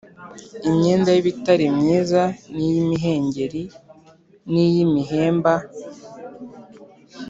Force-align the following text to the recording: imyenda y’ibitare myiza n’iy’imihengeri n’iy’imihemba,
imyenda 0.69 1.09
y’ibitare 1.15 1.65
myiza 1.77 2.21
n’iy’imihengeri 2.55 3.63
n’iy’imihemba, 4.51 5.53